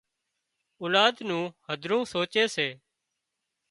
اولاد 0.81 1.15
نُون 1.27 1.43
هڌرون 1.67 2.03
سوچي 2.11 2.43
سي 2.55 2.67